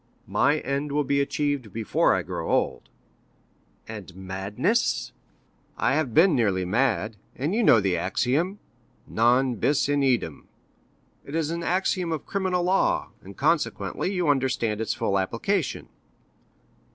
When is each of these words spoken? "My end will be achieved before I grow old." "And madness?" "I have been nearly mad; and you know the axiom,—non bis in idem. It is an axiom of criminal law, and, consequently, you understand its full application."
"My 0.25 0.57
end 0.61 0.91
will 0.91 1.03
be 1.03 1.21
achieved 1.21 1.71
before 1.71 2.15
I 2.15 2.23
grow 2.23 2.49
old." 2.49 2.89
"And 3.87 4.15
madness?" 4.15 5.11
"I 5.77 5.93
have 5.93 6.11
been 6.11 6.35
nearly 6.35 6.65
mad; 6.65 7.17
and 7.35 7.53
you 7.53 7.61
know 7.61 7.79
the 7.79 7.95
axiom,—non 7.97 9.55
bis 9.57 9.87
in 9.87 9.99
idem. 10.03 10.47
It 11.23 11.35
is 11.35 11.51
an 11.51 11.61
axiom 11.61 12.11
of 12.11 12.25
criminal 12.25 12.63
law, 12.63 13.09
and, 13.23 13.37
consequently, 13.37 14.11
you 14.11 14.27
understand 14.27 14.81
its 14.81 14.95
full 14.95 15.19
application." 15.19 15.87